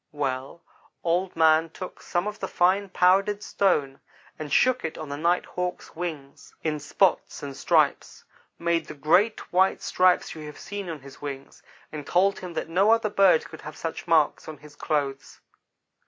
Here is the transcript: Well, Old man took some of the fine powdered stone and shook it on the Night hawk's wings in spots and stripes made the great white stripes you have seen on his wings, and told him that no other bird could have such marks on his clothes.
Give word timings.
Well, 0.13 0.63
Old 1.03 1.35
man 1.35 1.69
took 1.69 2.01
some 2.01 2.25
of 2.25 2.39
the 2.39 2.47
fine 2.47 2.89
powdered 2.89 3.43
stone 3.43 3.99
and 4.39 4.51
shook 4.51 4.83
it 4.83 4.97
on 4.97 5.09
the 5.09 5.15
Night 5.15 5.45
hawk's 5.45 5.95
wings 5.95 6.55
in 6.63 6.79
spots 6.79 7.43
and 7.43 7.55
stripes 7.55 8.23
made 8.57 8.87
the 8.87 8.95
great 8.95 9.53
white 9.53 9.79
stripes 9.83 10.33
you 10.33 10.43
have 10.47 10.57
seen 10.57 10.89
on 10.89 11.01
his 11.01 11.21
wings, 11.21 11.61
and 11.91 12.07
told 12.07 12.39
him 12.39 12.53
that 12.55 12.67
no 12.67 12.89
other 12.89 13.11
bird 13.11 13.45
could 13.45 13.61
have 13.61 13.77
such 13.77 14.07
marks 14.07 14.47
on 14.47 14.57
his 14.57 14.75
clothes. 14.75 15.39